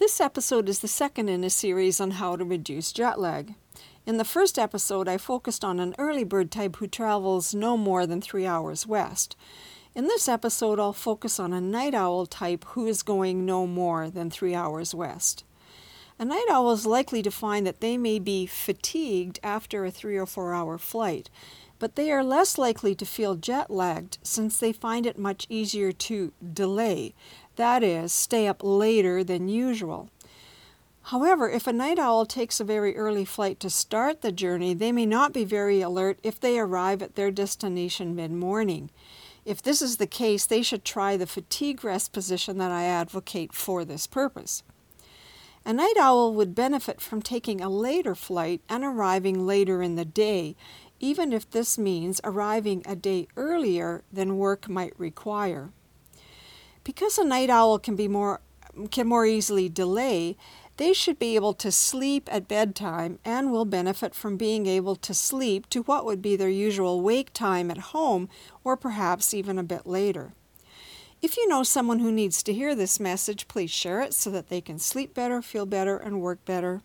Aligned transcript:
This 0.00 0.18
episode 0.18 0.70
is 0.70 0.78
the 0.78 0.88
second 0.88 1.28
in 1.28 1.44
a 1.44 1.50
series 1.50 2.00
on 2.00 2.12
how 2.12 2.34
to 2.34 2.42
reduce 2.42 2.90
jet 2.90 3.20
lag. 3.20 3.54
In 4.06 4.16
the 4.16 4.24
first 4.24 4.58
episode, 4.58 5.08
I 5.08 5.18
focused 5.18 5.62
on 5.62 5.78
an 5.78 5.94
early 5.98 6.24
bird 6.24 6.50
type 6.50 6.76
who 6.76 6.86
travels 6.86 7.54
no 7.54 7.76
more 7.76 8.06
than 8.06 8.22
three 8.22 8.46
hours 8.46 8.86
west. 8.86 9.36
In 9.94 10.04
this 10.04 10.26
episode, 10.26 10.80
I'll 10.80 10.94
focus 10.94 11.38
on 11.38 11.52
a 11.52 11.60
night 11.60 11.92
owl 11.92 12.24
type 12.24 12.64
who 12.68 12.86
is 12.86 13.02
going 13.02 13.44
no 13.44 13.66
more 13.66 14.08
than 14.08 14.30
three 14.30 14.54
hours 14.54 14.94
west. 14.94 15.44
A 16.18 16.24
night 16.24 16.46
owl 16.48 16.72
is 16.72 16.86
likely 16.86 17.20
to 17.20 17.30
find 17.30 17.66
that 17.66 17.82
they 17.82 17.98
may 17.98 18.18
be 18.18 18.46
fatigued 18.46 19.38
after 19.42 19.84
a 19.84 19.90
three 19.90 20.16
or 20.16 20.24
four 20.24 20.54
hour 20.54 20.78
flight, 20.78 21.28
but 21.80 21.96
they 21.96 22.12
are 22.12 22.22
less 22.22 22.58
likely 22.58 22.94
to 22.94 23.04
feel 23.04 23.34
jet 23.34 23.70
lagged 23.70 24.18
since 24.22 24.58
they 24.58 24.72
find 24.72 25.04
it 25.06 25.18
much 25.18 25.46
easier 25.48 25.90
to 25.90 26.32
delay, 26.52 27.12
that 27.56 27.82
is, 27.82 28.12
stay 28.12 28.46
up 28.46 28.62
later 28.62 29.24
than 29.24 29.48
usual. 29.48 30.08
However, 31.04 31.50
if 31.50 31.66
a 31.66 31.72
night 31.72 31.98
owl 31.98 32.26
takes 32.26 32.60
a 32.60 32.64
very 32.64 32.96
early 32.96 33.24
flight 33.24 33.58
to 33.60 33.70
start 33.70 34.20
the 34.20 34.30
journey, 34.30 34.74
they 34.74 34.92
may 34.92 35.06
not 35.06 35.32
be 35.32 35.44
very 35.44 35.80
alert 35.80 36.18
if 36.22 36.38
they 36.38 36.58
arrive 36.58 37.02
at 37.02 37.16
their 37.16 37.30
destination 37.30 38.14
mid 38.14 38.30
morning. 38.30 38.90
If 39.44 39.62
this 39.62 39.80
is 39.80 39.96
the 39.96 40.06
case, 40.06 40.44
they 40.44 40.62
should 40.62 40.84
try 40.84 41.16
the 41.16 41.26
fatigue 41.26 41.82
rest 41.82 42.12
position 42.12 42.58
that 42.58 42.70
I 42.70 42.84
advocate 42.84 43.54
for 43.54 43.84
this 43.84 44.06
purpose. 44.06 44.62
A 45.64 45.72
night 45.72 45.96
owl 45.98 46.32
would 46.34 46.54
benefit 46.54 47.00
from 47.00 47.20
taking 47.20 47.60
a 47.60 47.68
later 47.68 48.14
flight 48.14 48.62
and 48.68 48.84
arriving 48.84 49.46
later 49.46 49.82
in 49.82 49.96
the 49.96 50.04
day, 50.04 50.56
even 51.00 51.32
if 51.32 51.50
this 51.50 51.76
means 51.78 52.20
arriving 52.22 52.82
a 52.86 52.94
day 52.94 53.26
earlier 53.36 54.04
than 54.12 54.36
work 54.36 54.68
might 54.68 54.98
require. 54.98 55.70
Because 56.84 57.18
a 57.18 57.24
night 57.24 57.50
owl 57.50 57.78
can 57.78 57.96
be 57.96 58.06
more 58.06 58.40
can 58.90 59.08
more 59.08 59.26
easily 59.26 59.68
delay, 59.68 60.36
they 60.76 60.92
should 60.92 61.18
be 61.18 61.34
able 61.34 61.52
to 61.54 61.72
sleep 61.72 62.28
at 62.32 62.48
bedtime 62.48 63.18
and 63.24 63.50
will 63.50 63.64
benefit 63.64 64.14
from 64.14 64.36
being 64.36 64.66
able 64.66 64.96
to 64.96 65.12
sleep 65.12 65.68
to 65.68 65.82
what 65.82 66.04
would 66.04 66.22
be 66.22 66.36
their 66.36 66.48
usual 66.48 67.00
wake 67.00 67.32
time 67.32 67.70
at 67.70 67.78
home 67.78 68.28
or 68.64 68.76
perhaps 68.76 69.34
even 69.34 69.58
a 69.58 69.64
bit 69.64 69.86
later. 69.86 70.32
If 71.20 71.36
you 71.36 71.46
know 71.48 71.62
someone 71.62 71.98
who 71.98 72.10
needs 72.10 72.42
to 72.44 72.54
hear 72.54 72.74
this 72.74 72.98
message, 72.98 73.46
please 73.46 73.70
share 73.70 74.00
it 74.00 74.14
so 74.14 74.30
that 74.30 74.48
they 74.48 74.62
can 74.62 74.78
sleep 74.78 75.12
better, 75.12 75.42
feel 75.42 75.66
better, 75.66 75.98
and 75.98 76.22
work 76.22 76.42
better. 76.46 76.80